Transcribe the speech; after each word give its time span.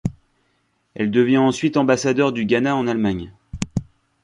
Elle 0.95 1.11
devient 1.11 1.37
ensuite 1.37 1.77
Ambassadeur 1.77 2.31
du 2.31 2.45
Ghana 2.47 2.75
en 2.75 2.87
Allemagne. 2.87 3.31